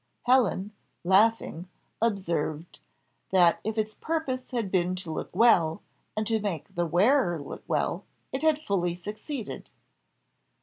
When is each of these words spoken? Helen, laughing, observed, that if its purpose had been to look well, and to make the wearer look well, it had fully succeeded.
Helen, 0.23 0.71
laughing, 1.03 1.69
observed, 2.01 2.79
that 3.29 3.59
if 3.63 3.77
its 3.77 3.93
purpose 3.93 4.49
had 4.49 4.71
been 4.71 4.95
to 4.95 5.11
look 5.11 5.29
well, 5.31 5.83
and 6.17 6.25
to 6.25 6.39
make 6.39 6.73
the 6.73 6.87
wearer 6.87 7.39
look 7.39 7.63
well, 7.67 8.03
it 8.31 8.41
had 8.41 8.57
fully 8.63 8.95
succeeded. 8.95 9.69